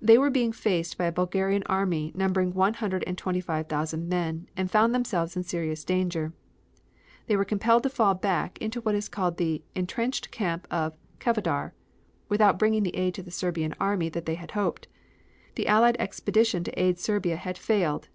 They 0.00 0.16
were 0.16 0.30
being 0.30 0.50
faced 0.50 0.96
by 0.96 1.04
a 1.04 1.12
Bulgarian 1.12 1.62
army 1.66 2.10
numbering 2.14 2.54
one 2.54 2.72
hundred 2.72 3.04
and 3.06 3.18
twenty 3.18 3.42
five 3.42 3.66
thousand 3.66 4.08
men, 4.08 4.48
and 4.56 4.70
found 4.70 4.94
themselves 4.94 5.36
in 5.36 5.42
serious 5.42 5.84
danger. 5.84 6.32
They 7.26 7.36
were 7.36 7.44
compelled 7.44 7.82
to 7.82 7.90
fall 7.90 8.14
back 8.14 8.56
into 8.62 8.80
what 8.80 8.94
is 8.94 9.10
called 9.10 9.36
the 9.36 9.62
"Entrenched 9.74 10.30
Camp 10.30 10.66
of 10.70 10.96
Kavodar" 11.18 11.74
without 12.30 12.58
bringing 12.58 12.82
the 12.82 12.96
aid 12.96 13.12
to 13.12 13.22
the 13.22 13.30
Serbian 13.30 13.74
army 13.78 14.08
that 14.08 14.24
they 14.24 14.36
had 14.36 14.52
hoped. 14.52 14.88
The 15.56 15.68
Allied 15.68 15.96
expedition 15.98 16.64
to 16.64 16.82
aid 16.82 16.98
Serbia 16.98 17.36
had 17.36 17.58
failed. 17.58 18.08